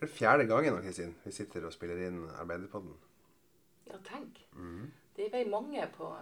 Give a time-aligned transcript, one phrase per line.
[0.00, 2.94] Det er fjerde gangen nå, Kristin, vi sitter og spiller inn Arbeiderpodden.
[3.88, 4.38] Ja, tenk.
[5.16, 6.12] Det ble mange på,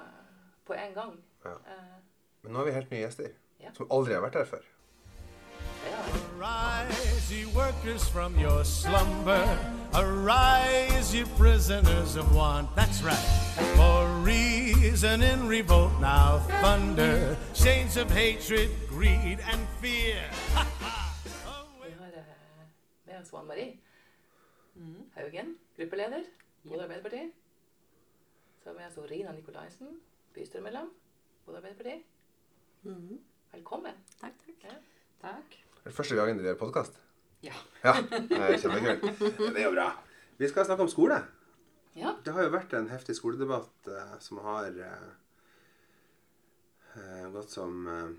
[0.66, 1.18] på en gang.
[1.44, 1.50] Ja.
[1.50, 1.98] Eh,
[2.42, 3.28] Men nå har vi helt nye gjester.
[3.60, 3.72] Ja.
[3.76, 4.64] Som aldri har vært her før.
[5.86, 6.00] ja.
[6.46, 9.44] Arise, you workers, from your slumber.
[9.94, 12.68] Arise, you prisoners of want.
[12.76, 13.26] That's right.
[13.76, 17.36] For reason in revolt now thunder.
[17.54, 20.22] Chains of hatred, greed, and fear.
[20.54, 20.66] Har
[23.16, 23.78] eh, Marie
[24.74, 25.10] mm.
[25.16, 26.28] Haugen, gruppeleder,
[26.64, 27.22] Bodø Arbeiderparti.
[28.62, 30.00] Så har vi altså Rina Nikolaisen,
[30.34, 30.92] bystyremedlem,
[31.46, 32.02] Bodø Arbeiderparti.
[33.52, 33.94] Velkommen.
[34.20, 34.64] Takk, takk.
[34.64, 34.76] Ja.
[35.22, 35.56] Takk.
[35.82, 36.98] Det er første gangen dere gjør podkast.
[37.42, 37.54] Ja.
[37.84, 39.20] Ja, det er kjempekult.
[39.40, 39.86] Det er jo bra.
[40.36, 41.20] Vi skal snakke om skole.
[41.96, 42.12] ja.
[42.24, 45.06] Det har jo vært en heftig skoledebatt uh, som har uh,
[46.96, 48.10] eh, gått som uh,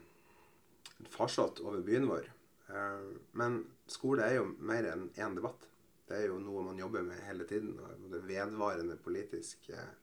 [0.97, 2.31] en farsott over byen vår.
[2.69, 5.67] Eh, men skole er jo mer enn én debatt.
[6.07, 7.79] Det er jo noe man jobber med hele tiden.
[7.79, 9.93] Og det vedvarende politisk eh,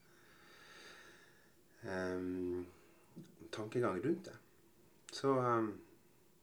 [3.54, 4.38] tankegang rundt det.
[5.12, 5.80] Så um,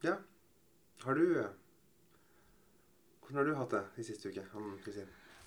[0.02, 0.16] ja.
[1.02, 1.26] Har du
[3.22, 4.78] Hvordan har du hatt det i siste uke, Ann?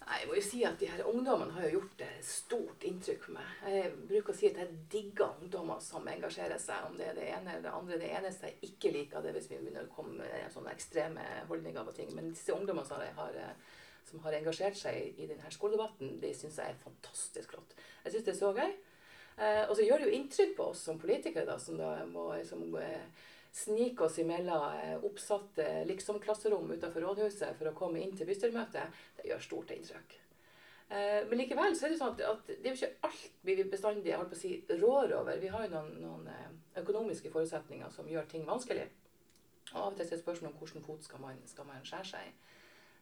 [0.04, 3.22] Nei, Jeg må jo si at de her ungdommene har jo gjort et stort inntrykk
[3.24, 3.52] på meg.
[3.72, 7.28] Jeg bruker å si at jeg digger ungdommer som engasjerer seg, om det er det
[7.30, 8.00] ene eller det andre.
[8.02, 11.24] Det eneste jeg ikke liker, det er hvis vi begynner å komme med sånne ekstreme
[11.48, 12.12] holdninger på ting.
[12.16, 13.78] Men disse ungdommene som har, eh,
[14.10, 17.72] som har engasjert seg i, denne skoledebatten, det syns jeg er fantastisk flott.
[18.04, 18.74] Jeg syns det er så gøy.
[19.34, 22.28] Eh, og så gjør det jo inntrykk på oss som politikere, da, som da må
[22.44, 23.08] som, eh,
[23.54, 29.28] snike oss imellom eh, oppsatte liksom-klasserom utenfor rådhuset for å komme inn til bystyremøtet, det
[29.28, 30.16] gjør stort inntrykk.
[30.88, 34.16] Eh, men likevel så er det sånn at, det er jo ikke alt vi bestandig
[34.16, 34.50] holdt på å si,
[34.82, 35.38] rår over.
[35.38, 36.48] Vi har jo noen, noen eh,
[36.82, 38.88] økonomiske forutsetninger som gjør ting vanskelig.
[39.70, 42.10] Og av og til er det spørsmål om hvilken fot skal man, skal man skjære
[42.10, 42.34] seg i.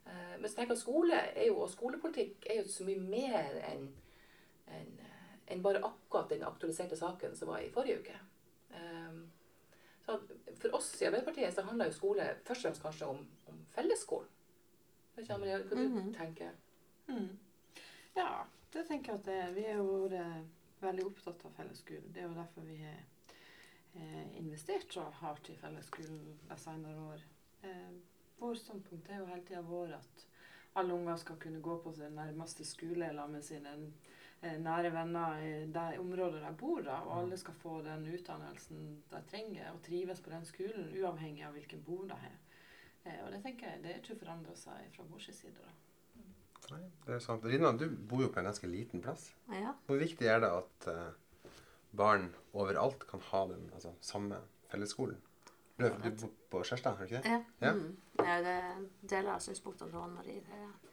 [0.02, 3.84] Men så tenker jeg at skole jo, og skolepolitikk er jo så mye mer enn
[4.74, 4.88] en,
[5.54, 8.16] en bare akkurat den aktualiserte saken som var i forrige uke.
[10.62, 14.28] For oss i Arbeiderpartiet så handler jo skole først og fremst kanskje om, om fellesskolen.
[15.14, 16.52] Vet ikke, Maria, hva du tenker?
[17.08, 17.30] Mm.
[18.16, 18.28] Ja,
[18.72, 19.40] det tenker jeg at det.
[19.56, 22.12] Vi er jo vært veldig opptatt av fellesskolen.
[22.12, 23.02] Det er jo derfor vi har
[23.98, 27.24] eh, investert så hardt i fellesskolen de senere år.
[27.68, 27.92] Eh,
[28.40, 30.26] vår standpunkt er jo hele tida vår at
[30.80, 33.74] alle unger skal kunne gå på sin nærmeste skole sammen med sine
[34.42, 39.20] nære venner i det området de bor, da, og alle skal få den utdannelsen de
[39.30, 42.40] trenger, og trives på den skolen, uavhengig av hvilken bord de har.
[43.04, 45.54] Eh, og det tenker jeg det er ikke forandra seg fra vår side.
[45.58, 45.74] da.
[46.72, 47.44] Nei, det er sant.
[47.44, 49.30] Rina, du bor jo på en ganske liten plass.
[49.50, 49.74] Ja.
[49.86, 51.50] Hvor viktig er det at eh,
[51.98, 54.38] barn overalt kan ha den altså, samme
[54.70, 55.18] fellesskolen?
[55.78, 57.32] Du, du bor på Skjerstad, har du ikke det?
[57.32, 57.40] Ja.
[57.66, 57.72] Ja.
[57.72, 57.96] Mm.
[58.22, 58.58] ja det
[59.10, 60.44] deler av synspunktene til Anne Marie.
[60.46, 60.92] Det,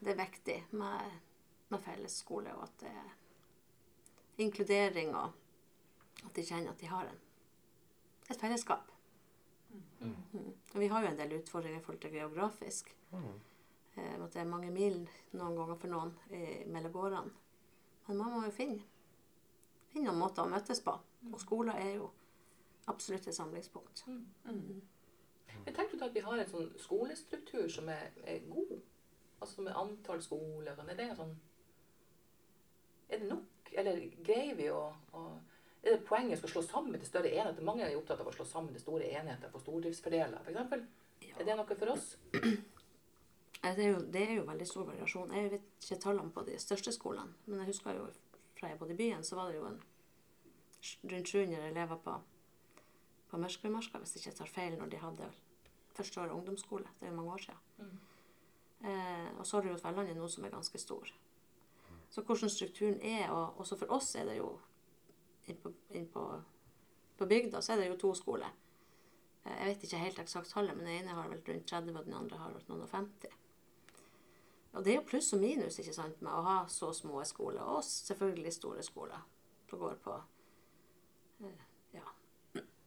[0.00, 1.18] det er viktig med,
[1.70, 3.10] med fellesskole, og at det er
[4.42, 7.20] inkludering, og at de kjenner at de har en,
[8.30, 8.90] et fellesskap.
[10.00, 10.14] Mm.
[10.74, 12.96] Og vi har jo en del utfordringer i forhold til geografisk.
[13.94, 17.34] Eh, at det er mange mil noen ganger for noen i, mellom gårdene.
[18.06, 18.80] Men man må jo finne,
[19.92, 20.94] finne noen måter å møtes på.
[21.30, 22.08] Og skoler er jo
[22.90, 24.04] absolutt et samlingspunkt.
[25.66, 28.78] Jeg du da at vi har en sånn skolestruktur som er, er god.
[29.40, 30.78] Altså med antall skoler.
[30.78, 30.88] og.
[30.88, 31.36] Er det sånn
[33.10, 33.70] Er det nok?
[33.72, 34.82] Eller greier vi å,
[35.14, 35.26] å
[35.80, 37.64] Er det poenget å skal slå sammen til større enheter?
[37.64, 41.30] Mange er opptatt av å slå sammen til store enheter for stordriftsfordeler, f.eks.
[41.30, 42.12] Er det noe for oss?
[43.60, 45.32] Det er, jo, det er jo veldig stor variasjon.
[45.36, 47.34] Jeg vet ikke tallene på de største skolene.
[47.44, 48.06] Men jeg husker jo
[48.56, 49.76] fra jeg bodde i byen, så var det jo en,
[51.12, 52.14] rundt 700 elever på,
[53.28, 55.28] på Mørkvedmarka, hvis jeg ikke tar feil, når de hadde
[55.92, 56.88] første året ungdomsskole.
[57.00, 57.92] Det er jo mange år siden.
[58.80, 61.12] Eh, og så har du jo Tverlandet nå som er ganske stor.
[62.10, 64.50] Så hvordan strukturen er, og også for oss er det jo
[65.48, 66.24] inn på, inn på,
[67.18, 68.50] på bygda, så er det jo to skoler.
[69.44, 72.08] Eh, Jeg vet ikke helt eksakt tallet, men den ene har vel rundt 30, og
[72.08, 73.36] den andre har vært noen og 50.
[74.72, 77.62] Og det er jo pluss og minus ikke sant, med å ha så små skoler,
[77.62, 79.22] og selvfølgelig store skoler.
[79.70, 80.18] Det går på
[81.46, 82.06] eh, Ja.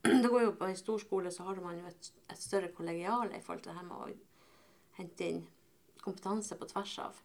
[0.03, 3.37] Det går jo på en stor skole, så har man jo et, et større kollegiale
[3.37, 5.45] i forhold til det her med å hente inn
[6.03, 7.21] kompetanse på tvers av.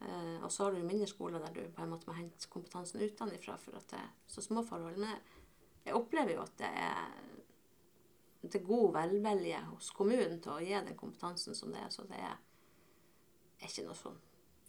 [0.00, 3.02] Eh, og så har du mindre skoler der du på en måte må hente kompetansen
[3.02, 4.96] utenfra for at det så små forhold.
[4.96, 5.12] Men
[5.84, 7.18] jeg, opplever jo at det er
[8.42, 11.90] er god velvilje hos kommunen til å gi den kompetansen som det er.
[11.92, 12.38] Så det er,
[13.60, 14.16] er ikke noe sånn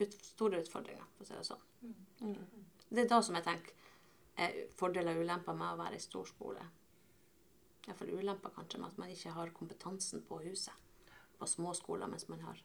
[0.01, 1.63] ut, store utfordringer, for å si det sånn.
[2.19, 2.67] Mm.
[2.89, 3.77] Det er da som jeg tenker
[4.41, 6.63] er fordeler og ulemper med å være i stor skole.
[7.87, 11.07] Iallfall ulemper kanskje med at man ikke har kompetansen på huset
[11.39, 12.59] på små skoler, mens man har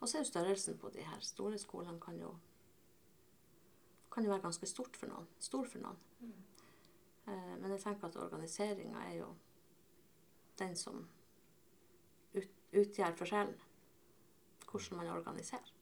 [0.00, 2.34] Og så er jo størrelsen på de her store skolene kan jo
[4.12, 5.26] kan jo være ganske stort for noen.
[5.38, 5.98] Stor for noen.
[7.28, 9.28] Eh, men jeg tenker at organiseringa er jo
[10.58, 11.02] den som
[12.34, 13.58] ut, utgjør forskjellen.
[14.68, 15.74] Hvordan man organiserer.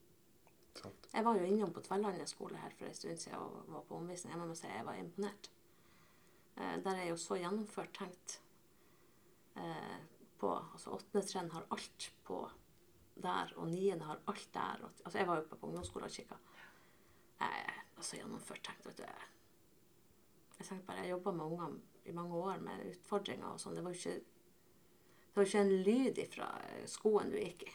[0.76, 1.08] Sant.
[1.12, 3.96] Jeg var jo innom på Tverlandet skole her for en stund siden og var på
[3.96, 4.34] omvisning.
[4.34, 5.50] Jeg må si jeg var imponert.
[6.56, 8.40] Eh, der er jo så gjennomført tenkt
[9.56, 9.98] eh,
[10.36, 12.42] på Altså åttende trinn har alt på
[13.22, 14.84] der, og niende har alt der.
[14.84, 16.38] Og, altså jeg var jo på ungdomsskolen og kikka.
[17.40, 19.26] Eh, altså gjennomført tenkt, vet du.
[20.58, 23.76] Jeg tenkte bare, jeg jobba med unger i mange år med utfordringer og sånn.
[23.76, 24.18] Det var jo ikke
[25.26, 26.46] det var ikke en lyd ifra
[26.88, 27.72] skoen du gikk i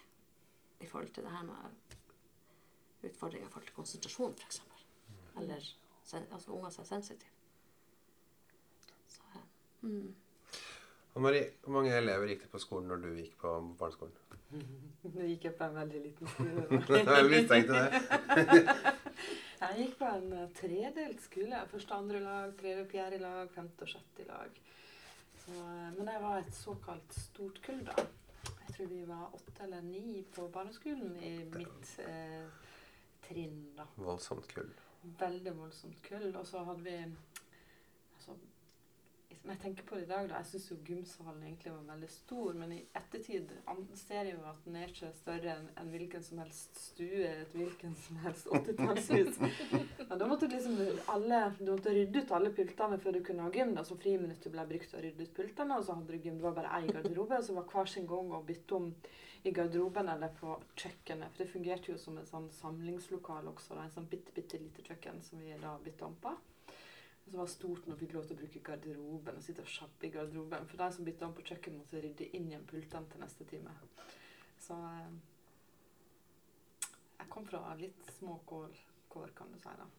[0.82, 4.62] i forhold til det her med utfordringer i forhold til konsentrasjon, f.eks.
[5.38, 5.68] Eller
[6.32, 7.30] altså unger som er sensitive.
[9.08, 9.46] Så, eh,
[9.82, 10.16] mm.
[11.22, 14.16] Marie, hvor mange elever gikk det på skolen når du gikk på barneskolen?
[15.16, 17.02] Nå gikk jeg på en veldig liten skole.
[17.02, 18.66] Jeg mistenkte det.
[19.62, 21.58] Jeg gikk på en eh, tredelt skole.
[21.70, 24.56] Første, andre lag, tredje, fjerde lag, femte og sjette lag.
[25.44, 28.08] Så, eh, men jeg var et såkalt stort kull, da.
[28.48, 32.48] Jeg tror vi var åtte eller ni på barneskolen i mitt eh,
[33.28, 33.86] trinn, da.
[34.02, 34.74] Voldsomt kull.
[35.22, 36.32] Veldig voldsomt kull.
[36.32, 38.40] Og så hadde vi altså,
[39.42, 42.10] Når jeg tenker på det i dag, da, jeg syns jo gymsalen egentlig var veldig
[42.14, 43.54] stor, men i ettertid
[43.98, 47.56] ser jeg jo at den er ikke større enn en hvilken som helst stue, et
[47.58, 49.40] hvilken som helst 80-tallshus.
[50.04, 50.78] Ja, da måtte du liksom
[51.16, 53.74] alle, du måtte rydde ut alle pultene før du kunne ha gym.
[53.74, 56.38] da, Så friminuttet ble brukt til å rydde ut pultene, og så hadde du gym.
[56.38, 58.94] Det var bare én garderobe, og så var hver sin gang å bytte om
[59.42, 61.34] i garderoben eller på kjøkkenet.
[61.34, 63.74] For det fungerte jo som et sånn samlingslokal også.
[63.74, 66.38] Da, en sånn bitte, bitte lite kjøkken som vi da bytta om på.
[67.26, 69.64] Og så var det stort når vi fikk lov til å bruke garderoben og sitte
[69.64, 70.68] og sjappe i garderoben.
[70.70, 73.76] For de som bytta om på kjøkkenet, måtte rydde inn igjen pultene til neste time.
[74.62, 75.12] Så eh,
[77.22, 78.72] jeg kom fra litt små kår,
[79.14, 79.76] kår kan du si.
[79.80, 79.90] da.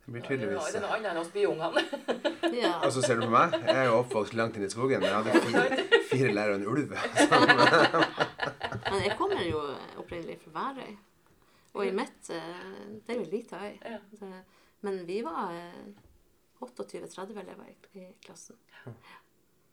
[0.00, 1.82] Det blir tydeligvis det er noe annet enn oss byungene.
[2.60, 2.72] Ja.
[2.82, 3.52] Og så ser du på meg.
[3.62, 5.04] Jeg er jo oppvokst langt inn i skogen.
[5.06, 6.94] Jeg hadde fire, fire lærere og en ulv.
[8.90, 9.60] Men jeg kommer jo
[10.02, 10.96] opprinnelig fra Værøy.
[11.78, 12.64] Og i mitt eh,
[13.06, 14.32] Det er jo ei lita øy.
[14.82, 15.84] Men vi var eh,
[16.60, 18.56] 28-30 elever i, i klassen.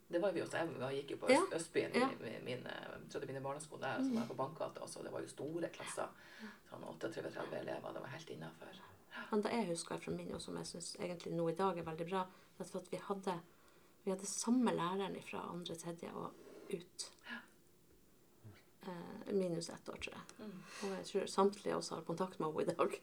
[0.08, 0.56] Det var vi også.
[0.56, 1.40] Jeg gikk jo på Ja.
[1.42, 1.92] Øst, Østbyen.
[1.94, 2.08] Ja.
[2.08, 5.02] i- i Min, eh, trodde mine barneskole der, og så var jeg på Bankgata også.
[5.04, 6.08] Det var jo store klasser.
[6.70, 7.92] Sånn 38-30 elever.
[7.92, 8.66] Det var helt innafor.
[9.30, 11.82] Men det jeg husker fra min, og som jeg syns egentlig nå i dag er
[11.82, 12.26] veldig bra,
[12.58, 13.40] er at vi hadde,
[14.04, 16.32] vi hadde samme læreren fra andre, tredje og
[16.72, 17.10] ut.
[18.86, 20.22] Eh, minus ett år, tror jeg.
[20.38, 20.62] Mm.
[20.82, 23.00] Og jeg tror samtlige også har kontakt med henne i dag.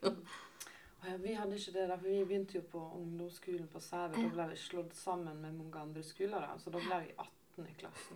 [1.22, 4.14] Vi hadde ikke det, da, for vi begynte jo på ungdomsskolen på Sæve.
[4.16, 6.40] Da ble vi slått sammen med mange andre skoler.
[6.42, 6.48] Da.
[6.62, 8.16] Så da ble vi 18 i klassen.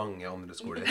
[0.00, 0.82] Mange andre skoler.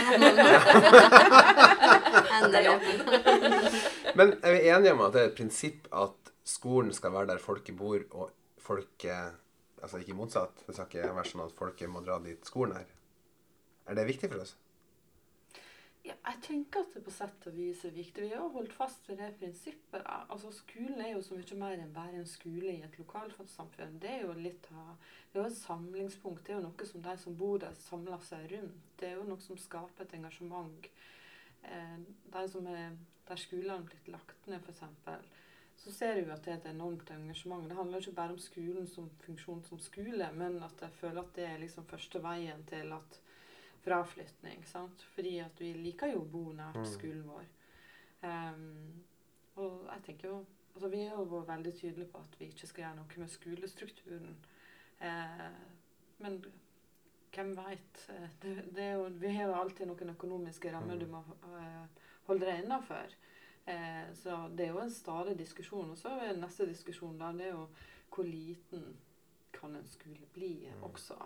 [4.17, 6.17] Men er vi enige om at det er et prinsipp at
[6.47, 9.31] skolen skal være der folket bor, og folket
[9.77, 10.63] Altså ikke motsatt.
[10.65, 12.87] Det skal ikke være sånn at folket må dra dit skolen er.
[13.87, 14.55] Er det viktig for oss?
[16.07, 18.29] Ja, jeg tenker at det på sett og vis er viktig.
[18.29, 20.05] Vi har holdt fast ved det prinsippet.
[20.07, 23.97] Altså, Skolen er jo så mye mer enn bare en skole i et lokalsamfunn.
[23.99, 24.93] Det er jo litt av,
[25.33, 26.45] det er jo et samlingspunkt.
[26.47, 28.87] Det er jo noe som de som bor der, samler seg rundt.
[29.01, 30.87] Det er jo noe som skaper et engasjement.
[31.67, 31.99] Eh,
[32.37, 32.95] de som er,
[33.27, 35.35] der skolene er blitt lagt ned, f.eks.,
[35.77, 37.67] så ser du at det er et enormt engasjement.
[37.67, 41.35] Det handler ikke bare om skolen som funksjon som skole, men at jeg føler at
[41.35, 43.19] det er liksom første veien til at
[43.83, 44.65] fraflytning.
[44.65, 45.05] sant?
[45.15, 47.47] Fordi at vi liker jo å bo nært skolen vår.
[48.21, 49.03] Um,
[49.57, 50.37] og jeg tenker jo
[50.77, 54.35] altså Vi har vært veldig tydelige på at vi ikke skal gjøre noe med skolestrukturen.
[55.01, 55.61] Eh,
[56.21, 56.35] men
[57.33, 58.03] hvem veit?
[58.41, 63.17] Vi har jo alltid noen økonomiske rammer du må eh, holde deg innafor.
[63.65, 65.91] Eh, så det er jo en stadig diskusjon.
[65.95, 67.67] Og så er neste diskusjon da, det er jo
[68.13, 68.93] hvor liten
[69.57, 71.17] kan en skole bli også?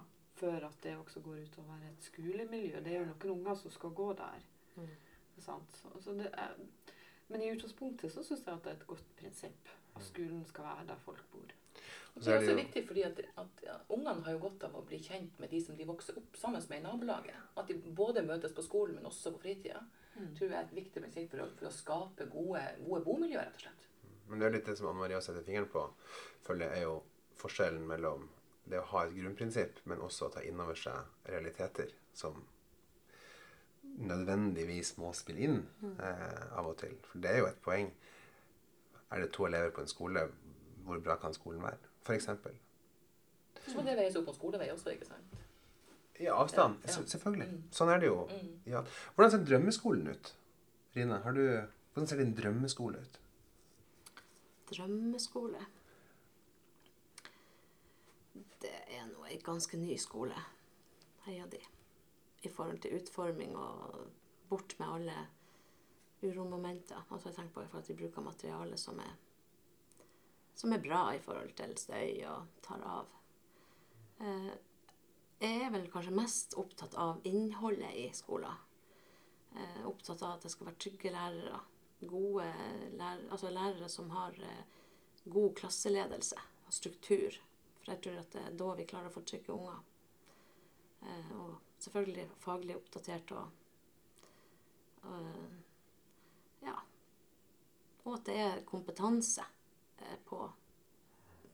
[0.42, 2.82] Før at det også går ut over et skolemiljø.
[2.82, 4.48] Det er jo noen unger som skal gå der.
[4.76, 4.90] Mm.
[5.42, 5.58] Så,
[6.02, 6.56] så det er,
[7.32, 10.68] men i utgangspunktet så syns jeg at det er et godt prinsipp at skolen skal
[10.68, 11.54] være der folk bor.
[12.16, 14.84] Og det er også viktig fordi at, at ja, ungene har jo godt av å
[14.88, 17.38] bli kjent med de som de vokser opp sammen med i nabolaget.
[17.58, 19.80] At de både møtes på skolen, men også på fritida.
[20.12, 20.34] Mm.
[20.36, 23.64] tror jeg er et viktig prinsipp for for å skape gode, gode bomiljøer, rett og
[23.64, 23.88] slett.
[24.28, 25.86] Men det er litt det som Anne Maria setter fingeren på,
[26.44, 26.98] føler jeg er jo
[27.40, 28.28] forskjellen mellom
[28.70, 32.38] det å ha et grunnprinsipp, men også å ta inn over seg realiteter som
[34.02, 36.94] nødvendigvis må spille inn eh, av og til.
[37.10, 37.90] For det er jo et poeng.
[39.12, 40.28] Er det to elever på en skole,
[40.86, 41.90] hvor bra kan skolen være?
[42.08, 42.56] For eksempel.
[43.66, 45.42] Så må det veies opp mot skolevei også, ikke sant?
[46.22, 46.78] Ja, avstand.
[46.86, 47.04] Ja, ja.
[47.10, 47.50] Selvfølgelig.
[47.50, 47.66] Mm.
[47.74, 48.24] Sånn er det jo.
[48.30, 48.54] Mm.
[48.70, 48.84] Ja.
[49.16, 50.32] Hvordan ser drømmeskolen ut?
[50.96, 51.44] Rine, har du,
[51.94, 53.20] hvordan ser din drømmeskole ut?
[54.72, 55.62] Drømmeskole
[58.62, 60.38] Det er nå ei ganske ny skole,
[61.26, 61.62] heia de.
[62.46, 63.96] I forhold til utforming og
[64.50, 65.18] bort med alle
[66.22, 67.02] uromomenter.
[67.10, 69.14] Altså jeg tenker på i forhold til bruk av materiale som er,
[70.58, 73.14] som er bra i forhold til støy og tar av.
[74.22, 74.52] Eh,
[75.42, 78.68] jeg er vel kanskje mest opptatt av innholdet i skolen.
[79.56, 81.62] Eh, opptatt av at det skal være trygge lærere.
[82.02, 82.46] Gode
[82.98, 84.62] lærere, altså lærere som har eh,
[85.26, 86.38] god klasseledelse
[86.68, 87.40] og struktur.
[87.82, 89.80] For jeg tror at det er da vi klarer å få trygge unger.
[91.02, 93.48] Eh, og selvfølgelig faglig oppdatert og,
[95.10, 96.78] og ja.
[98.04, 99.46] Og at det er kompetanse
[99.98, 100.44] eh, på,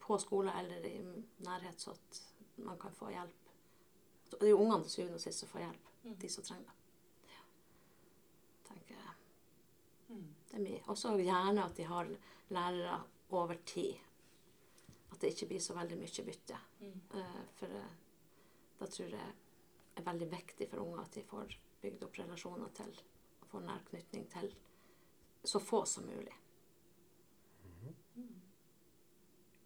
[0.04, 0.98] på skole eller i
[1.46, 2.24] nærhet, så at
[2.68, 3.54] man kan få hjelp.
[4.28, 5.94] Det er jo ungene til syvende og sist som får hjelp.
[6.22, 7.32] De som trenger det.
[7.32, 7.44] Ja.
[8.68, 9.16] Tenker jeg.
[10.50, 10.82] Det er mye.
[10.88, 12.12] Og så gjerne at de har
[12.52, 13.96] lærere over tid.
[15.18, 16.58] At det ikke blir så veldig mye bytte.
[16.86, 17.94] Eh, for eh,
[18.78, 19.30] da tror jeg
[19.98, 22.92] er veldig viktig for unger at de får bygd opp relasjoner til
[23.42, 24.52] og får nærknytning til
[25.42, 26.36] så få som mulig.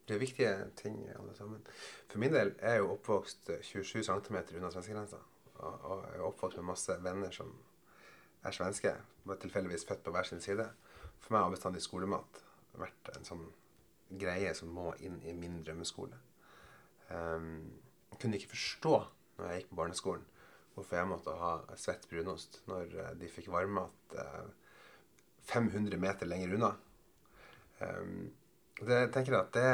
[0.08, 1.68] Det er viktige ting, alle sammen.
[2.08, 5.20] For min del er jeg jo oppvokst eh, 27 cm unna svenskegrensa.
[5.54, 7.52] Og, og jeg er oppvokst med masse venner som
[8.44, 8.96] er svenske.
[9.24, 10.70] Var tilfeldigvis født på hver sin side.
[11.20, 12.42] For meg har bestandig skolemat
[12.80, 13.50] vært en sånn
[14.20, 16.18] greie som må inn i min drømmeskole.
[17.12, 17.72] Um,
[18.12, 18.94] jeg kunne ikke forstå
[19.38, 20.28] når jeg gikk på barneskolen
[20.76, 24.46] hvorfor jeg måtte ha svett brunost når eh, de fikk varmmat uh,
[25.50, 26.70] 500 meter lenger unna.
[27.82, 28.30] Um,
[28.80, 29.66] det, jeg tenker at det,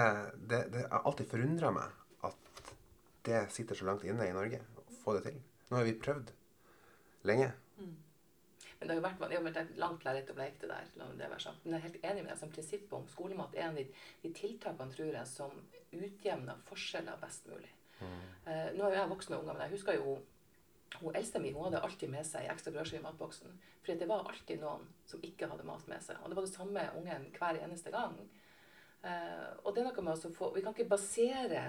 [0.50, 2.74] det, det har alltid forundra meg at
[3.28, 5.38] det sitter så langt inne i Norge å få det til.
[5.70, 6.34] Nå har vi prøvd
[7.30, 7.52] lenge.
[8.80, 10.90] Men det har jo vært, det har vært langt lerret å bleike det der.
[10.94, 11.30] det.
[11.64, 13.86] Men jeg er helt enig med deg som prinsippet om skolemat er en av de,
[14.22, 15.56] de tiltakene tror jeg, som
[15.98, 17.72] utjevner forskjeller best mulig.
[18.02, 20.18] Eh, nå er jo jeg voksen og unger, men jeg husker jo
[21.02, 23.58] hun eldste mi hun hadde alltid med seg ekstra brødskive i matboksen.
[23.84, 26.22] For det var alltid noen som ikke hadde mat med seg.
[26.22, 28.16] Og det var det samme ungen hver eneste gang.
[29.04, 31.68] Uh, og det er noe med å få Vi kan ikke basere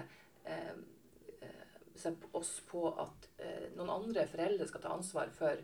[1.98, 3.26] på- oss på at
[3.76, 5.60] noen andre foreldre skal ta ansvar for,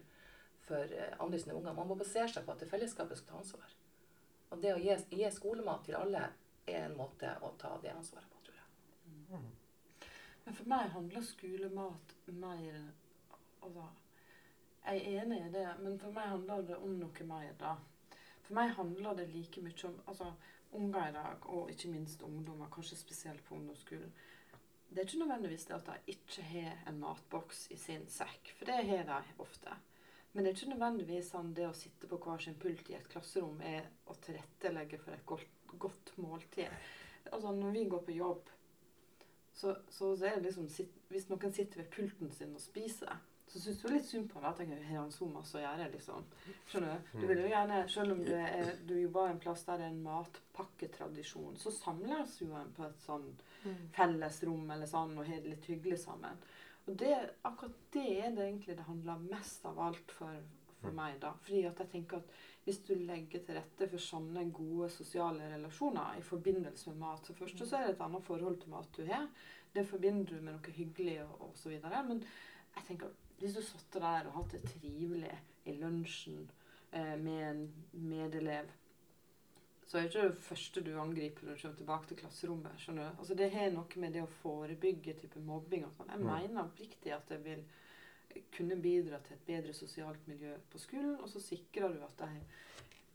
[0.68, 1.76] for eh, andre sine unger.
[1.76, 3.76] Man må basere seg på at det fellesskapet skal ta ansvar.
[4.50, 6.28] Og det å gi, gi skolemat til alle
[6.64, 9.42] er en måte å ta det ansvaret på, tror jeg.
[10.44, 12.85] Men for meg handler skolemat mer
[13.64, 13.85] Altså,
[14.85, 17.71] jeg er enig i det, men for meg handler det om noe mer, da.
[18.44, 20.26] For meg handler det like mye om altså,
[20.76, 24.12] unger i dag, og ikke minst ungdommer, kanskje spesielt på ungdomsskolen.
[24.90, 28.68] Det er ikke nødvendigvis det at de ikke har en matboks i sin sekk, for
[28.68, 29.78] det har de ofte.
[30.35, 33.07] Men det er ikke nødvendigvis sånn det å sitte på hver sin pult i et
[33.11, 36.73] klasserom er å tilrettelegge for et godt, godt måltid.
[37.31, 38.50] Altså, når vi går på jobb,
[39.55, 40.67] så, så er det liksom
[41.09, 43.14] Hvis noen sitter ved pulten sin og spiser,
[43.47, 44.49] så syns du litt synd på ham.
[44.49, 46.26] Jeg tenker, har han så masse å gjøre, liksom?
[46.73, 47.12] Skjønner du?
[47.21, 49.95] Du vil jo gjerne, Selv om du, er, du jobber en plass der det er
[49.95, 53.29] en matpakketradisjon, så samles jo en på et sånn
[53.95, 56.43] fellesrom eller sånn og har det litt hyggelig sammen.
[56.87, 57.14] Og det,
[57.49, 60.43] akkurat det er det egentlig det handler mest av alt for,
[60.83, 61.17] for meg.
[61.23, 61.33] da.
[61.47, 66.19] Fordi at jeg tenker at hvis du legger til rette for sånne gode sosiale relasjoner
[66.19, 69.05] i forbindelse med mat Så først så er det et annet forhold til mat du
[69.09, 69.29] har.
[69.75, 71.81] Det forbinder du med noe hyggelig og, osv.
[71.81, 72.23] Men
[72.76, 75.33] jeg tenker hvis du satt der og hatt det trivelig
[75.64, 76.45] i lunsjen
[76.93, 78.71] eh, med en medelev
[79.87, 82.79] så er det ikke det første du angriper når du kommer tilbake til klasserommet.
[82.81, 83.19] skjønner du?
[83.19, 86.09] Altså Det har noe med det å forebygge type mobbing og sånn.
[86.11, 86.26] Jeg Mm.
[86.33, 87.64] mener oppriktig at det vil
[88.53, 92.25] kunne bidra til et bedre sosialt miljø på skolen, og så sikrer du at de
[92.25, 92.41] har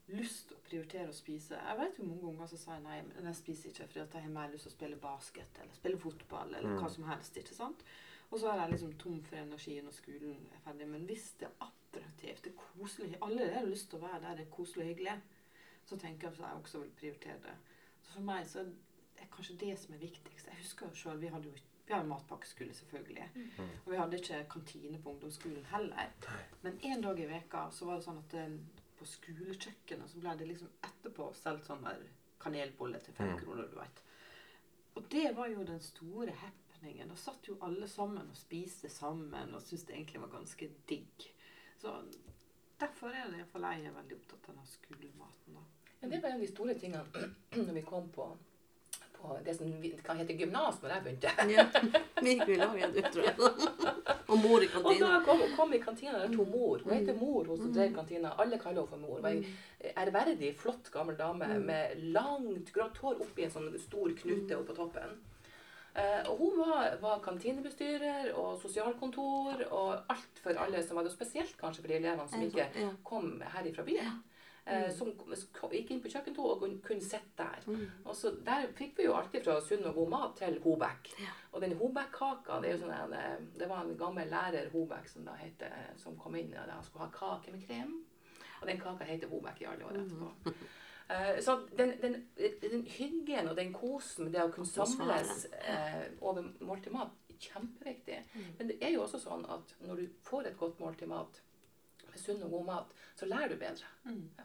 [0.08, 1.52] lyst å prioritere å spise.
[1.58, 4.20] Jeg vet jo mange unger som sier nei, men jeg spiser ikke fordi at de
[4.22, 6.80] har mer lyst til å spille basket eller spille fotball eller Mm.
[6.80, 7.36] hva som helst.
[7.38, 7.84] ikke sant?
[8.32, 10.88] Og så er de liksom tom for energi når skolen er ferdig.
[10.88, 14.36] Men hvis det er attraktivt, det er koselig Alle har lyst til å være der
[14.36, 15.22] det er koselig og hyggelig
[15.90, 17.56] så tenker jeg at jeg også vil prioritere det.
[18.04, 18.70] Så for meg så er
[19.20, 20.48] det kanskje det som er viktigst.
[20.48, 21.56] Jeg husker jo selv, Vi hadde jo
[21.90, 23.24] vi har matpakkeskole, selvfølgelig.
[23.86, 26.12] Og vi hadde ikke kantine på ungdomsskolen heller.
[26.62, 28.58] Men en dag i veka så var det sånn at eh,
[29.00, 32.04] på skolekjøkkenet så ble det liksom etterpå solgt sånn der
[32.40, 33.40] kanelbolle til fem Mm.
[33.42, 34.04] kroner, du vet.
[34.96, 37.10] Og det var jo den store happeningen.
[37.10, 41.26] Da satt jo alle sammen og spiste sammen og syntes det egentlig var ganske digg.
[41.82, 41.96] Så
[42.80, 45.54] derfor er det iallfall jeg er veldig opptatt av den skolematen.
[45.58, 45.64] da.
[46.00, 47.26] Men det var en av de store tingene
[47.68, 48.28] når vi kom på,
[49.18, 49.72] på det som
[50.06, 51.34] kan hete gymnas når jeg begynte.
[51.52, 51.66] Ja.
[52.22, 53.36] Vi gikk i lag, igjen du, tror jeg.
[54.30, 54.94] Og mor i kantina.
[54.94, 56.84] Og da kom, kom i kantina der to mor.
[56.86, 58.36] Hun heter Mor, hun som drev kantina.
[58.38, 59.18] Alle kaller henne for mor.
[59.18, 64.14] Hun var ei ærverdig, flott gammel dame med langt, grått hår oppi en sånn stor
[64.22, 65.18] knute oppå toppen.
[65.98, 71.16] Eh, og hun var, var kantinebestyrer og sosialkontor og alt for alle som var det.
[71.16, 74.20] Spesielt kanskje for de elevene som ikke kom her ifra byen.
[74.70, 77.64] Eh, som kom- kom- gikk inn på kjøkkentoa og kunne sitte der.
[77.68, 77.88] Mm.
[78.06, 81.10] Og så Der fikk vi jo alltid fra sunn og god mat til Hobæk.
[81.54, 86.16] Og den Hobæk-kaka, det sånn eh, det var en gammel lærer Hobæk som heter, som
[86.18, 88.04] kom inn og da skulle ha kake med krem.
[88.62, 90.54] Og den kaka heter Hobæk i alle år etterpå.
[91.10, 92.28] Eh, Så den, den,
[92.62, 97.10] den hyggen og den kosen med det å kunne samles uh, over måltid mat,
[97.40, 98.20] kjempeviktig.
[98.60, 101.42] Men det er jo også sånn at når du får et godt måltid mat,
[102.10, 103.86] med sunn og god mat, så lærer du bedre.
[104.38, 104.44] Ja.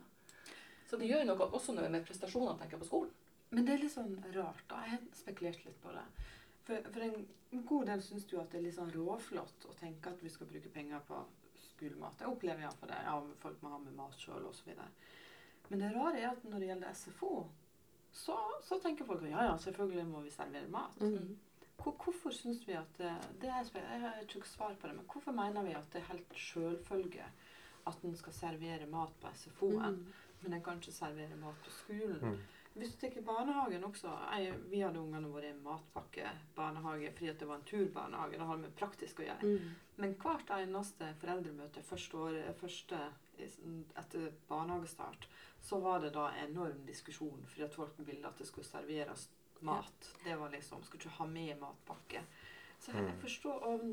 [0.86, 3.12] Så det gjør noe også noe med prestasjonene, tenker jeg, på skolen.
[3.54, 4.64] Men det er litt sånn rart.
[4.68, 4.82] da.
[4.84, 6.04] Jeg har spekulert litt på det.
[6.66, 10.10] For, for en god del syns jo at det er litt sånn råflott å tenke
[10.10, 11.20] at vi skal bruke penger på
[11.68, 12.20] skolemat.
[12.20, 13.00] Jeg opplever iallfall det.
[13.06, 14.72] Ja, folk må ha med mat sjøl osv.
[15.68, 17.32] Men det rare er at når det gjelder SFO,
[18.14, 21.00] så, så tenker folk at ja, ja, selvfølgelig må vi servere mat.
[21.00, 21.36] Mm.
[21.80, 23.10] Hvor, hvorfor syns vi at det,
[23.42, 26.12] det er, Jeg har ikke svar på det, men hvorfor mener vi at det er
[26.12, 27.26] helt sjølfølge
[27.90, 30.12] at en skal servere mat på SFO-en, Mm.
[30.44, 32.20] Men jeg kan ikke servere mat på skolen?
[32.22, 32.42] Mm.
[32.74, 37.48] Hvis du tenker barnehagen også jeg, Vi hadde ungene våre i matpakkebarnehage fordi at det
[37.48, 38.38] var en turbarnehage.
[38.38, 39.50] Det har med praktisk å gjøre.
[39.50, 39.76] Mm.
[40.02, 42.98] Men hvert eneste foreldremøte første år, første
[43.38, 45.28] etter barnehagestart,
[45.62, 49.28] så var det da enorm diskusjon fordi at folk ville at det skulle serveres
[49.64, 50.10] mat.
[50.24, 52.24] Det var liksom Skulle ikke ha med matpakke.
[52.80, 53.84] Så jeg, jeg forstår, og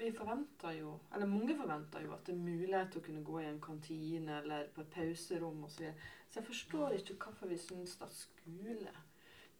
[0.00, 3.40] vi forventer jo, eller mange forventer jo at det er mulighet til å kunne gå
[3.40, 5.74] i en kantine eller på et pauserom osv.
[5.76, 6.10] Så, videre.
[6.30, 8.94] så jeg forstår ikke hvorfor vi syns at skole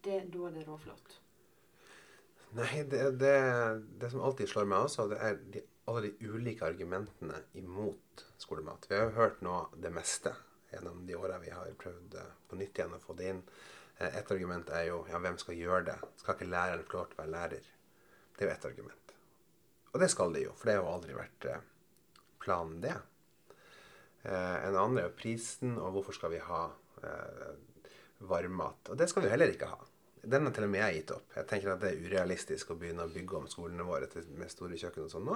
[0.01, 1.21] det, Da er det råflott.
[2.57, 3.35] Nei, det, det,
[4.01, 5.61] det som alltid slår meg også, det er de,
[5.91, 8.89] alle de ulike argumentene imot skolemat.
[8.91, 10.33] Vi har jo hørt nå det meste
[10.73, 13.43] gjennom de åra vi har prøvd eh, på nytt igjen å få det inn.
[13.99, 15.99] Eh, Et argument er jo ja, hvem skal gjøre det?
[16.23, 17.71] Skal ikke læreren få lov til å være lærer?
[18.41, 19.11] Det er jo ett argument.
[19.93, 21.65] Og det skal de jo, for det har jo aldri vært eh,
[22.41, 22.95] planen, det.
[24.23, 26.63] Eh, en annen er prisen, og hvorfor skal vi ha
[27.05, 27.51] eh,
[28.31, 28.89] varmmat?
[28.89, 29.77] Og det skal vi heller ikke ha.
[30.23, 31.37] Den har til og med jeg gitt opp.
[31.37, 34.81] Jeg tenker at det er urealistisk å begynne å bygge om skolene våre med store
[34.81, 35.31] kjøkken og sånn.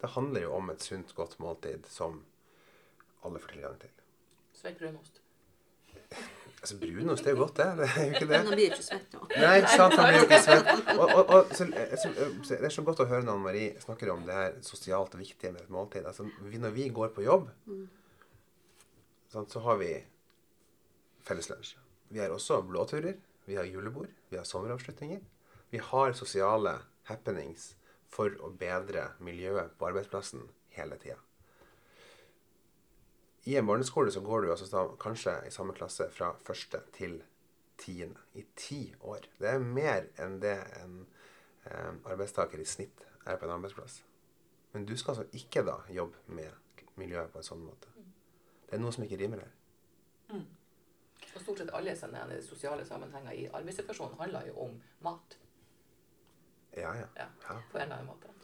[0.00, 2.22] Det handler jo om et sunt, godt måltid som
[3.28, 3.92] alle får tilgang til.
[4.56, 5.20] Svett brunost.
[6.58, 7.66] Altså Brunost er jo godt, det.
[7.78, 8.28] Det er jo ikke det.
[8.32, 9.26] Men han blir ikke svett nå.
[9.38, 10.70] Nei, sant, han blir jo ikke svett.
[10.98, 11.66] Og, og, og, så,
[12.02, 15.14] så, så, det er så godt å høre når Marie snakker om det her sosialt
[15.14, 16.08] viktige med et måltid.
[16.08, 17.46] Altså, vi, når vi går på jobb,
[19.30, 19.92] sant, så har vi
[21.28, 21.76] felleslunsj.
[22.10, 25.22] Vi har også blåturer, vi har julebord, vi har sommeravslutninger.
[25.70, 26.78] Vi har sosiale
[27.10, 27.74] happenings
[28.08, 31.20] for å bedre miljøet på arbeidsplassen hele tida.
[33.48, 37.14] I en barneskole så går du altså da, kanskje i samme klasse fra første til
[37.80, 39.24] tiende i ti år.
[39.38, 40.98] Det er mer enn det en
[41.64, 44.02] eh, arbeidstaker i snitt er på en arbeidsplass.
[44.74, 47.94] Men du skal altså ikke da jobbe med miljøet på en sånn måte.
[48.68, 49.54] Det er noe som ikke rimer her.
[51.34, 54.74] Og stort sett alle sånne sosiale sammenhenger i arbeidssituasjonen handler jo om
[55.06, 55.38] mat.
[56.76, 57.06] Ja, ja.
[57.16, 57.56] Ja, ja.
[57.72, 58.34] på en eller annen måte.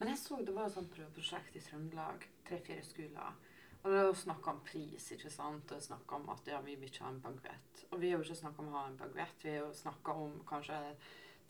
[0.00, 2.28] Men jeg så det var et sånt prøveprosjekt i Trøndelag.
[2.48, 3.40] Tre-fire skoler.
[3.82, 5.72] Og det er snakk om pris, ikke sant.
[5.72, 7.84] Og snakk om at ja, vi vil ikke ha en baguett.
[7.90, 9.44] Og vi har jo ikke snakka om å ha en baguett.
[9.44, 10.80] Vi har jo snakka om kanskje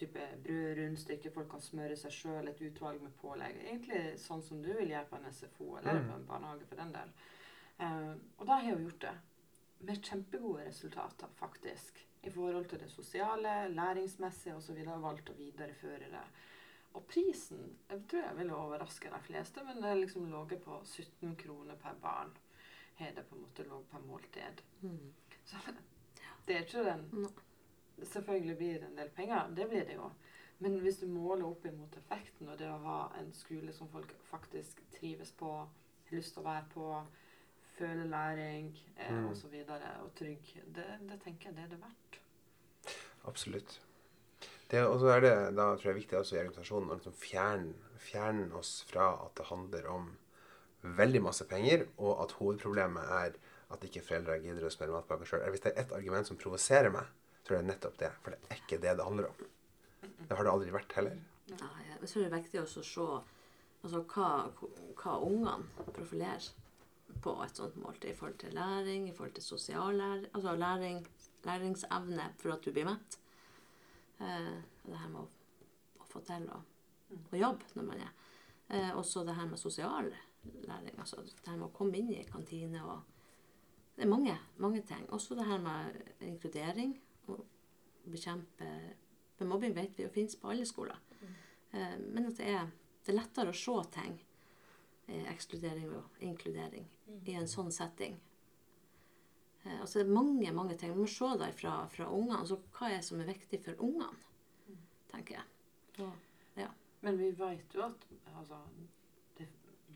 [0.01, 3.59] type brød, rundstykker, folk kan smøre seg sjøl, et utvalg med pålegg.
[3.67, 6.07] Egentlig sånn som du vil gjøre på en SFO eller Mm.
[6.09, 7.11] på en barnehage for den del.
[7.81, 9.15] Eh, og da har jo gjort det.
[9.81, 12.01] Med kjempegode resultater, faktisk.
[12.23, 14.81] I forhold til det sosiale, læringsmessige osv.
[15.01, 16.25] Valgt å videreføre det.
[16.95, 20.81] Og prisen jeg tror jeg ville overraske de fleste, men det er liksom ligget på
[20.85, 22.33] 17 kroner per barn.
[22.99, 24.63] Har det på en måte ligget per måltid.
[24.83, 25.13] Mm.
[25.45, 25.57] Så
[26.47, 27.29] det er ikke den no.
[28.03, 30.11] Selvfølgelig blir det en del penger, det blir det jo.
[30.59, 34.13] Men hvis du måler opp imot effekten og det å ha en skole som folk
[34.31, 35.51] faktisk trives på,
[36.09, 36.87] har lyst til å være på,
[37.79, 39.27] føler læring eh, Mm.
[39.29, 42.21] og så videre, og trygg, det, det tenker jeg det er det verdt.
[43.25, 43.81] Absolutt.
[44.79, 48.51] Og så er det da tror jeg viktig også i argumentasjonen å liksom fjerne, fjerne
[48.59, 50.11] oss fra at det handler om
[50.97, 53.35] veldig masse penger, og at hovedproblemet er
[53.71, 55.43] at ikke foreldre gidder å smøre matpakker sjøl.
[55.53, 57.11] Hvis det er ett argument som provoserer meg,
[57.45, 58.13] tror jeg det er nettopp det.
[58.23, 59.45] For det er ikke det det handler om.
[60.01, 61.21] Det har det aldri vært heller.
[61.51, 63.07] Nei, jeg tror det er viktig også å se
[63.83, 64.31] altså, hva,
[65.01, 66.51] hva ungene profilerer
[67.21, 71.01] på et sånt måltid i forhold til læring, i forhold til sosial læring, altså læring,
[71.45, 73.19] læringsevne for at du blir mett.
[74.21, 74.57] Eh,
[74.87, 75.29] det her med å,
[76.01, 76.59] å få til å,
[77.33, 78.11] å jobbe når man er.
[78.71, 80.11] Eh, også det her med sosial
[80.69, 80.99] læring.
[80.99, 83.17] Altså det her med å komme inn i kantine og
[84.01, 85.03] Det er mange, mange ting.
[85.13, 86.95] Også det her med inkludering.
[87.27, 87.45] og
[88.05, 88.69] bekjempe
[89.37, 90.97] For mobbing vet vi jo finnes på alle skoler.
[91.73, 92.71] Eh, men at det er,
[93.05, 94.19] det er lettere å se ting,
[95.07, 96.89] eh, ekskludering og inkludering,
[97.27, 98.19] i en sånn setting.
[99.65, 100.95] Eh, altså det er mange, mange ting.
[100.95, 102.41] Man må se det fra, fra ungene.
[102.41, 104.11] Altså, hva er det som er viktig for ungene,
[105.13, 105.47] tenker jeg.
[106.07, 106.13] Og,
[106.57, 106.71] ja.
[107.05, 108.61] Men vi vet jo at altså,
[109.39, 109.49] det,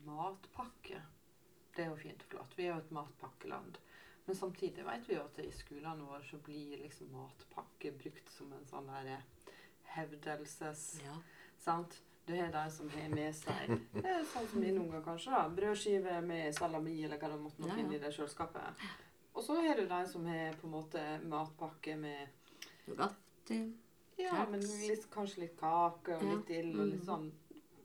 [0.05, 1.01] matpakke
[1.75, 2.57] Det er jo fint og flott.
[2.57, 3.77] Vi er jo et matpakkeland.
[4.25, 8.53] Men samtidig vet vi jo at i skolene våre så blir liksom matpakke brukt som
[8.55, 9.25] en sånn der eh,
[9.97, 10.85] hevdelses...
[11.05, 11.17] ja.
[11.65, 11.99] Sant?
[12.25, 15.43] Du har de som har med seg det er sånn som mine unger kanskje da,
[15.53, 17.77] brødskive med salami eller hva det måtte nå Ja, ja.
[17.77, 18.81] finne i det kjøleskapet.
[19.35, 22.27] Og så har du de som har på en måte matpakke med
[22.87, 23.57] Nugatti.
[24.17, 24.51] ja, Kjeks.
[24.51, 26.29] men litt, kanskje litt kake og Ja.
[26.35, 27.05] litt ild og litt Mhm.
[27.09, 27.31] sånn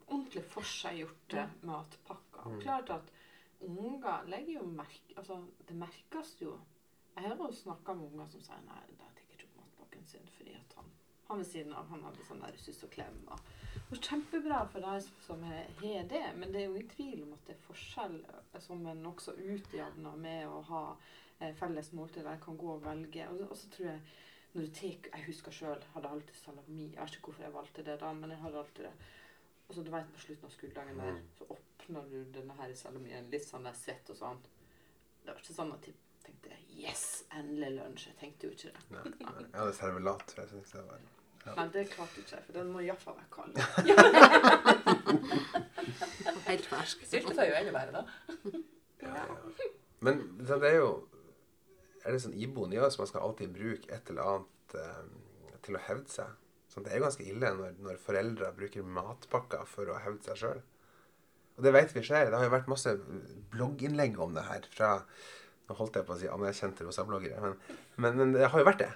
[0.09, 2.47] ordentlig forseggjorte matpakker.
[2.47, 2.61] Og Mm.
[2.63, 3.11] klart at
[3.63, 6.59] unger legger jo merke Altså, det merkes jo.
[7.17, 10.21] Jeg har jo snakka med unger som sier nei, de tar ikke opp matpakken sin
[10.39, 10.85] fordi at han
[11.29, 13.29] han ved siden av han hadde sånn der suss og klem.
[13.29, 13.39] Og,
[13.99, 17.45] kjempebra for de som har har det, men det er jo ingen tvil om at
[17.47, 20.97] det er forskjell eh, som en også utjevner med å ha
[21.41, 23.29] eh, felles måltid der jeg kan gå og velge.
[23.29, 24.01] Og, og så tror jeg
[24.53, 26.89] når du tek, Jeg husker sjøl, hadde alltid salami.
[26.95, 28.93] Jeg vet ikke hvorfor jeg valgte det da, men jeg hadde alltid det.
[29.69, 31.21] Og så du vet, på slutten av skoledagen der, Mm.
[31.39, 34.41] så åpner du denne her salamien litt sånn der svett og sånn.
[35.23, 36.51] Det var ikke sånn at jeg tenkte
[36.81, 38.07] Yes, endelig lunsj.
[38.09, 38.81] Jeg tenkte jo ikke det.
[38.91, 39.33] Nei, nei.
[39.53, 40.99] Jeg hadde servelat, jeg synes det var
[41.47, 41.55] Ja.
[41.57, 43.57] Nei, det klarte ikke jeg, for den må iallfall være kald.
[46.51, 47.05] Helt fersk.
[47.09, 48.03] Syltetøy er jo enda verre, da.
[49.03, 49.25] Ja, ja.
[50.05, 50.15] Men
[50.49, 50.91] så det er jo
[52.05, 55.77] Er det sånn iboende i oss man skal alltid bruke et eller annet eh, til
[55.77, 56.39] å hevde seg?
[56.71, 60.41] Sånn, det er jo ganske ille når, når foreldre bruker matpakker for å hevde seg
[60.45, 60.63] sjøl.
[61.59, 62.31] Og det vet vi skjer.
[62.31, 62.95] Det har jo vært masse
[63.53, 64.97] blogginnlegg om det her fra
[65.71, 67.53] Nå holdt jeg på å si anerkjente rosa-bloggere, men,
[68.03, 68.89] men, men det har jo vært det.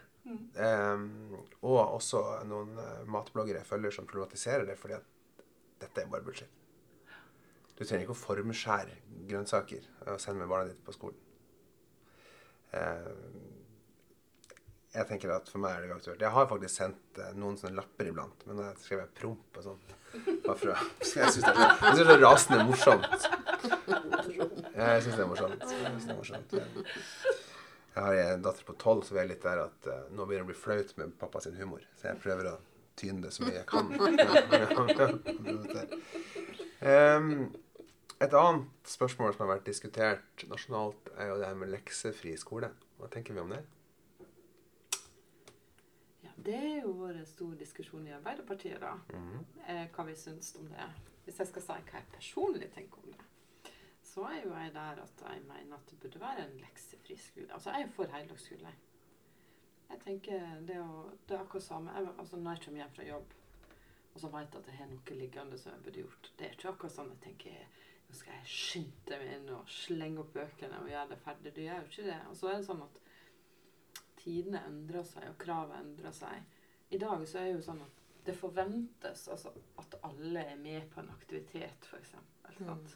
[0.58, 1.02] Eh,
[1.60, 5.44] og også noen eh, matbloggere jeg følger som problematiserer det fordi at
[5.84, 6.50] dette er bare bullshit.
[7.74, 8.96] Du trenger ikke å formskjære
[9.30, 11.20] grønnsaker og sende med barna ditt på skolen.
[12.74, 13.12] Eh,
[14.94, 16.22] jeg tenker at For meg er det uaktuelt.
[16.22, 19.66] Jeg har faktisk sendt eh, noen sånne lapper iblant, men da skrev jeg promp og
[19.66, 19.94] sånt.
[20.44, 21.54] Bare for å, jeg syns det,
[21.98, 23.16] det er rasende morsomt.
[24.74, 25.58] Ja, jeg syns det er morsomt.
[25.58, 26.54] Jeg, synes det er morsomt.
[26.54, 30.44] jeg har en datter på tolv, så vi er litt der at eh, nå begynner
[30.44, 31.82] det å bli flaut med pappa sin humor.
[31.98, 32.56] Så jeg prøver å
[32.98, 33.86] tyne det så mye jeg kan.
[36.84, 37.28] Em,
[38.20, 42.70] et annet spørsmål som har vært diskutert nasjonalt, er jo det her med leksefri skole.
[42.98, 43.60] Hva tenker vi om det?
[46.22, 48.94] Ja, det er jo vært stor diskusjon i Arbeiderpartiet, da.
[49.66, 50.88] eh, hva vi syns om det.
[51.24, 53.72] Hvis jeg skal si hva jeg personlig tenker om det,
[54.04, 57.52] så er jo jeg der at jeg mener at det burde være en leksefri skole.
[57.52, 58.74] Altså, jeg er for heldagsskole.
[58.74, 60.00] jeg.
[60.04, 61.92] Tenker det, å, det er akkurat samme.
[61.96, 63.34] Jeg, altså, når jeg kommer hjem fra jobb,
[64.14, 66.68] og så jeg at jeg har noe liggende som jeg burde gjort, det er ikke
[66.70, 67.82] akkurat sånn jeg tenker
[68.14, 71.52] nå skal jeg skynde meg inn og slenge opp bøkene og gjøre det ferdig.
[71.54, 72.18] Du gjør jo ikke det.
[72.30, 73.00] Og så er det sånn at
[74.20, 76.60] tidene endrer seg, og kravet endrer seg.
[76.94, 79.50] I dag så er det jo sånn at det forventes altså,
[79.82, 82.14] at alle er med på en aktivitet, f.eks.
[82.60, 82.86] Mm.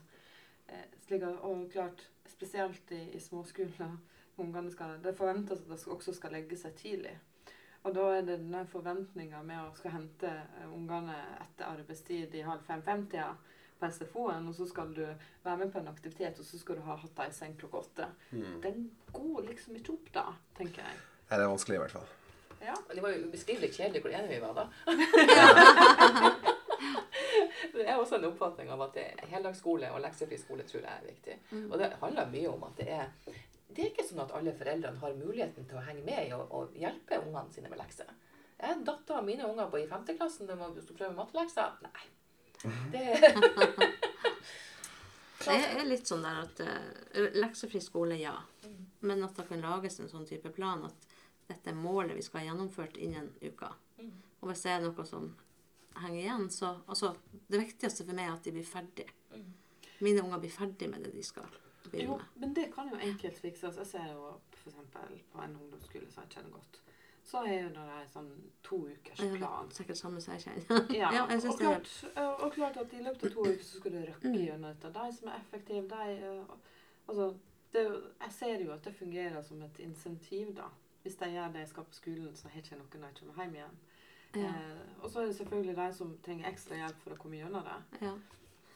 [0.71, 3.99] Eh, slik at, og klart, spesielt i, i småskoler,
[4.45, 7.19] ungene skal, det forventes at de også skal legge seg tidlig.
[7.83, 12.47] Og da er det denne forventninga med å skal hente eh, ungene etter arbeidstid i
[12.47, 13.33] halv fem-fem-tida
[13.81, 16.83] på SFO-en, og så skal du være med på en aktivitet, og så skal du
[16.87, 18.07] ha hatt deg i seng klokka åtte.
[18.65, 18.77] Den
[19.15, 20.27] går liksom ikke opp da,
[20.59, 20.95] tenker jeg.
[21.29, 22.09] Ja, det er vanskelig i hvert fall.
[22.63, 22.77] Ja.
[22.91, 24.65] Det var jo ubeskrivelig kjedelig hvor enige vi var da.
[27.75, 31.07] det er også en oppfatning av at det heldagsskole og leksefri skole tror jeg er
[31.07, 31.35] viktig.
[31.69, 33.07] Og det handler mye om at det er
[33.69, 36.45] det er ikke sånn at alle foreldrene har muligheten til å henge med i og,
[36.57, 38.09] og hjelpe ungene sine med lekser.
[38.59, 41.77] Jeg datta mine unger på i femteklassen de må prøve mattelekser.
[41.85, 42.07] Nei.
[42.93, 43.05] Det
[45.49, 48.35] Det er litt sånn der at uh, leksefri skole, ja.
[49.01, 51.07] Men at det kan lages en sånn type plan at
[51.49, 53.71] dette er målet vi skal ha gjennomført innen uka.
[54.41, 55.31] Og hvis det er noe som
[56.03, 57.15] henger igjen, så Altså,
[57.49, 59.07] det viktigste for meg er at de blir ferdig.
[60.05, 61.49] Mine unger blir ferdig med det de skal
[61.89, 62.37] begynne Jo, med.
[62.43, 63.79] men det kan jo enkelt fikses.
[63.81, 64.77] Jeg ser jo f.eks.
[65.33, 66.83] på en ungdomsskole som jeg kjenner godt.
[67.29, 68.29] Så er jo det en sånn
[68.65, 69.67] to ukers Ja, plan.
[69.77, 70.87] Sikkert samme som jeg kjenner.
[70.97, 71.91] Ja, Ja, jeg og, klart,
[72.41, 74.39] og klart at i løpet av to uker så skal du røkke Mm.
[74.47, 74.93] gjennom dette.
[74.95, 76.57] De som er effektive, de eh,
[77.09, 77.27] Altså,
[77.73, 77.83] det,
[78.21, 80.67] jeg ser jo at det fungerer som et insentiv, da.
[81.03, 83.21] Hvis de gjør det jeg skal på skolen, så har ikke jeg noe når jeg
[83.21, 83.79] kommer hjem igjen.
[84.37, 84.49] Ja.
[84.49, 87.65] Eh, og så er det selvfølgelig de som trenger ekstra hjelp for å komme gjennom
[87.65, 87.79] det.
[88.07, 88.15] ja.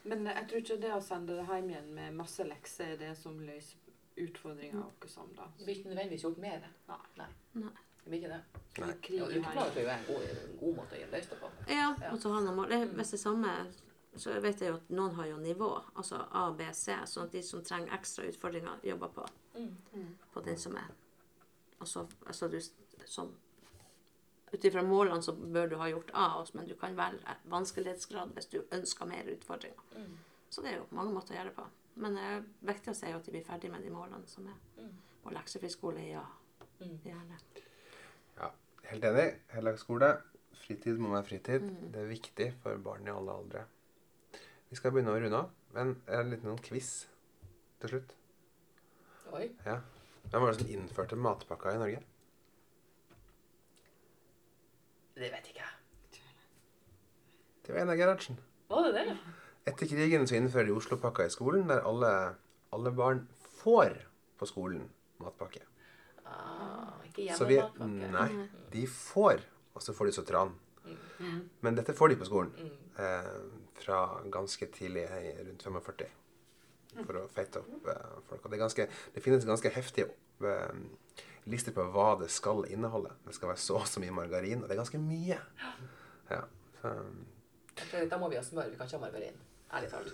[0.04, 3.16] Men jeg tror ikke det å sende det hjem igjen med masse lekser er det
[3.16, 3.78] som løser
[4.16, 5.44] utfordringa vår da.
[5.58, 6.64] Det blir ikke nødvendigvis gjort mer.
[6.88, 6.98] Nei.
[7.16, 7.28] Nei.
[7.54, 7.70] Nei.
[8.04, 8.42] Det blir ikke det.
[8.82, 8.92] Nei.
[9.02, 11.50] Krig Ja, en god, en god måte å løse det på.
[11.68, 12.12] Ja, Ja.
[12.12, 12.68] og så ha noen.
[12.68, 13.72] Det- Hvis det er samme,
[14.16, 17.30] så vet jeg jo at noen har jo nivå, altså A, B, C, sånn at
[17.32, 20.16] de som trenger ekstra utfordringer, jobber på, Mm.
[20.34, 20.90] på den som er.
[21.80, 22.58] Altså, altså du,
[23.06, 23.32] sånn,
[24.52, 28.34] ut ifra målene så bør du ha gjort A, også, men du kan velge vanskelighetsgrad
[28.34, 29.80] hvis du ønsker mer utfordringer.
[29.96, 30.18] Mm.
[30.50, 31.66] Så det er jo mange måter å gjøre det på.
[31.96, 34.58] Men det viktigste er jo at de blir ferdig med de målene som er.
[34.82, 34.92] Mm.
[35.24, 36.24] Og leksefri skole, ja.
[36.80, 36.98] Mm.
[37.04, 37.38] Gjerne.
[38.92, 39.28] Helt enig.
[39.54, 40.08] Heldagsskole.
[40.62, 41.64] Fritid må være fritid.
[41.94, 43.64] Det er viktig for barn i alle aldre.
[44.68, 46.90] Vi skal begynne å runde av, men en liten quiz
[47.80, 48.12] til slutt.
[49.32, 49.46] Oi.
[49.64, 49.78] Ja.
[50.28, 52.02] Hvem var det som innførte matpakka i Norge?
[55.16, 56.20] Det vet ikke jeg.
[57.62, 58.38] Det var Einar Gerhardsen.
[58.68, 59.16] Var det det?
[59.72, 62.12] Etter krigen så innfører de Oslo-pakka i skolen, der alle,
[62.76, 63.24] alle barn
[63.62, 63.96] får
[64.40, 64.88] på skolen
[65.22, 65.62] matpakke.
[66.26, 66.81] Ah,
[67.12, 67.60] ikke Så vi,
[68.16, 68.28] nei,
[68.72, 69.44] de får,
[69.76, 70.54] og så får de sotran.
[71.62, 72.50] Men dette får de på skolen
[72.98, 73.28] eh,
[73.78, 74.00] fra
[74.32, 75.04] ganske tidlig,
[75.46, 76.08] rundt 45,
[77.04, 78.42] for å feite opp eh, folk.
[78.42, 80.10] Og det, ganske, det finnes ganske heftige
[80.42, 80.82] eh,
[81.50, 83.14] lister på hva det skal inneholde.
[83.26, 85.38] Det skal være så og så mye margarin, og det er ganske mye.
[86.32, 86.42] Ja,
[86.82, 86.96] så,
[88.10, 88.68] Da må vi ha smør.
[88.70, 89.38] Vi kan ikke ha margarin.
[89.72, 90.12] Ærlig talt.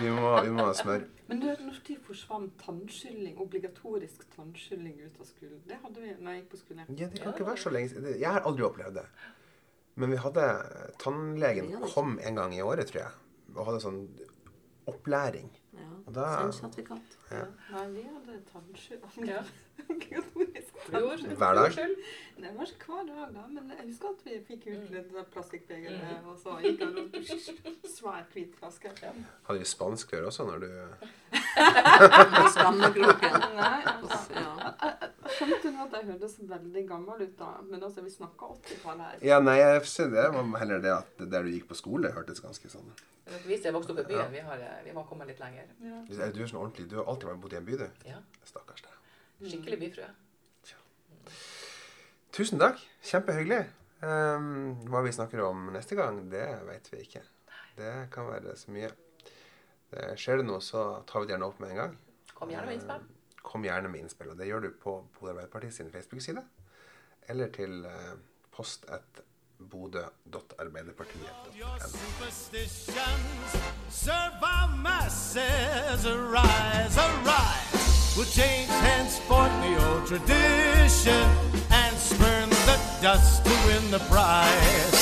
[0.00, 1.06] vi, må, vi, må, ha smør.
[1.26, 5.62] Men du, når de forsvant tannskylling, obligatorisk tannskylling ut av skolen?
[5.66, 6.84] Det hadde vi når jeg gikk på skolen.
[6.94, 8.12] Ja, det kan ikke være så lenge siden.
[8.20, 9.06] Jeg har aldri opplevd det.
[9.94, 10.46] Men vi hadde
[11.02, 13.18] Tannlegen kom en gang i året, tror jeg,
[13.54, 14.00] og hadde sånn
[14.90, 15.50] opplæring.
[15.74, 16.12] Ja.
[16.14, 17.14] Da Sendsertifikat.
[17.30, 17.44] Ja.
[17.72, 19.28] Nei, vi hadde tannskylling.
[19.34, 19.42] Ja.
[20.84, 21.72] Hver dag?
[22.36, 25.96] Det var ikke hver dag, da, men jeg husker at vi fikk ut litt plastikkbeger,
[26.30, 27.16] og så gikk han rundt
[27.96, 28.92] svær, hvit flaske.
[29.00, 30.68] Hadde vi spansk før også, når du
[32.54, 33.32] skammekroken.
[35.34, 37.50] Skjønte du at jeg hørtes veldig gammel ut da?
[37.68, 39.22] Men altså, vi snakka 80-tallet her.
[39.26, 42.42] Ja, nei, jeg synes det var heller det at der du gikk på skole, hørtes
[42.44, 45.06] ganske sånn Men Vi som er vokst opp i byen, vi, har, eh, vi må
[45.08, 45.70] komme litt lenger.
[45.82, 46.02] Ja.
[46.08, 47.88] Du er du er sånn ordentlig Du har alltid vært bodd i en by, du.
[48.10, 48.20] Ja.
[48.46, 49.00] Stakkars deg.
[49.44, 50.10] Skikkelig byfrue.
[52.34, 52.80] Tusen takk.
[53.06, 53.62] Kjempehyggelig.
[54.02, 57.22] Um, hva vi snakker om neste gang, det vet vi ikke.
[57.78, 58.90] Det kan være så mye.
[59.94, 61.92] Det, skjer det noe, så tar vi det gjerne opp med en gang.
[62.34, 63.02] Kom gjerne med innspill.
[63.04, 63.10] Eh,
[63.44, 64.30] Kom gjerne med innspill.
[64.32, 66.42] Og det gjør du på Bodø Arbeiderparti sin Facebook-side.
[67.30, 68.14] Eller til eh,
[68.52, 69.20] post at
[69.70, 71.78] bodø.arbeiderpartiet.no.
[71.86, 73.54] superstitions
[73.88, 76.04] serve our masses.
[76.06, 78.16] Arise, arise.
[78.16, 81.28] We'll change henceforth the old tradition
[81.70, 84.98] and spurn the dust to win the prize.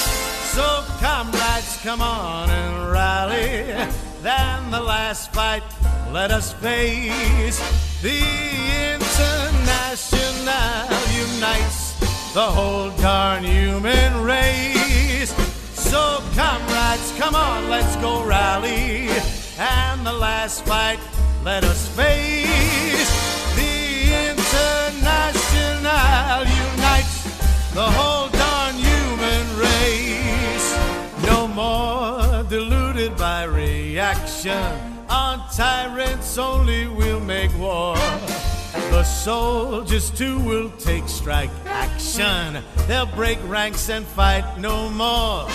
[0.54, 3.74] So, comrades, come on and rally.
[4.22, 5.64] Then the last fight,
[6.12, 7.58] let us face.
[8.02, 8.22] The
[8.94, 11.98] International unites
[12.32, 15.34] the whole darn human race.
[15.74, 19.08] So, comrades, come on, let's go rally.
[19.58, 21.00] And the last fight,
[21.42, 23.10] let us face.
[23.56, 27.24] The International unites
[27.74, 30.76] the whole darn human race.
[31.26, 32.11] No more
[33.92, 34.72] reaction.
[35.10, 37.94] On tyrants only will make war.
[38.90, 42.62] The soldiers too will take strike action.
[42.88, 45.46] They'll break ranks and fight no more.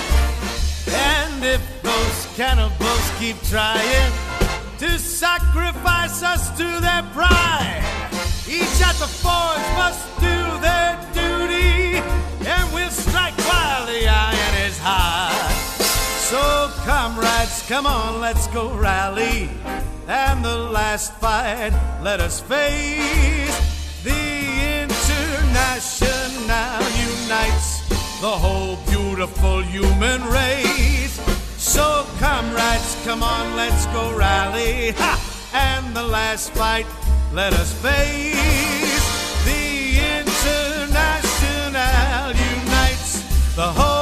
[0.87, 4.11] And if those cannibals keep trying
[4.77, 7.81] to sacrifice us to their pride,
[8.47, 11.06] each at the forge must do their
[17.67, 19.49] Come on, let's go rally.
[20.07, 23.57] And the last fight, let us face
[24.05, 25.67] the international
[26.95, 27.81] unites
[28.21, 31.19] the whole beautiful human race.
[31.57, 34.91] So, comrades, come on, let's go rally.
[34.91, 35.19] Ha!
[35.53, 36.85] And the last fight,
[37.33, 41.13] let us face the international
[42.31, 43.21] unites
[43.57, 43.96] the whole.